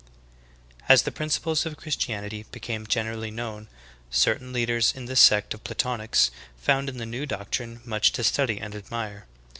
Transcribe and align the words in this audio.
12. 0.79 0.83
As 0.89 1.01
the 1.03 1.11
principles 1.11 1.63
of 1.63 1.77
Christianity 1.77 2.47
became 2.51 2.87
generally 2.87 3.29
known, 3.29 3.67
certain 4.09 4.51
leaders 4.51 4.91
in 4.95 5.05
the 5.05 5.15
sect 5.15 5.53
of 5.53 5.63
Platonics 5.63 6.31
found 6.57 6.89
in 6.89 6.97
the 6.97 7.05
new 7.05 7.27
doctrine 7.27 7.81
much 7.85 8.11
to 8.13 8.23
study 8.23 8.59
and 8.59 8.73
admire. 8.73 9.27